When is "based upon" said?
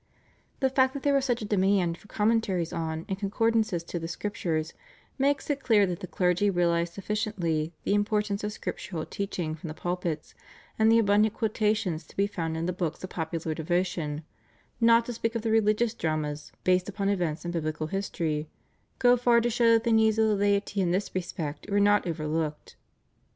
16.63-17.07